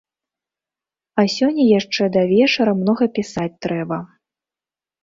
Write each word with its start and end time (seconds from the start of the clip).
А 1.21 1.27
сёння 1.35 1.63
яшчэ 1.79 2.03
да 2.17 2.25
вечара 2.35 2.71
многа 2.81 3.05
пісаць 3.21 3.51
трэба. 3.69 3.97